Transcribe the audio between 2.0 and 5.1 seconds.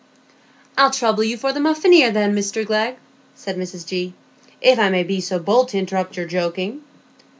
then, Mr Glegg," said Mrs G., "if I may